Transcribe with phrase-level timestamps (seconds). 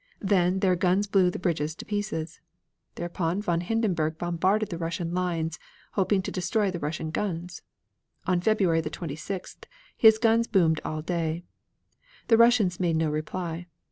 [0.23, 2.41] Then their guns blew the bridges to pieces.
[2.95, 5.59] Thereupon von Hindenburg bombarded the Russian lines
[5.91, 7.61] hoping to destroy the Russian guns.
[8.25, 11.43] On Friday, the 26th, his guns boomed all day;
[12.29, 13.67] the Russians made no reply.